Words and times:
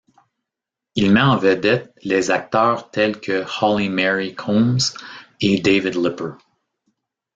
Il 0.95 1.11
met 1.13 1.21
en 1.21 1.37
vedette 1.37 1.93
les 2.01 2.31
acteurs 2.31 2.89
tel 2.89 3.19
que 3.21 3.43
Holly 3.61 3.87
Marie 3.87 4.33
Combs 4.33 4.95
et 5.41 5.61
David 5.61 5.93
Lipper. 5.93 6.37